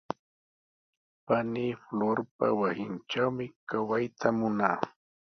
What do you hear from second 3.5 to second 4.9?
kawayta munaa.